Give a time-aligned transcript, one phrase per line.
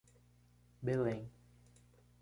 [0.81, 1.29] Belém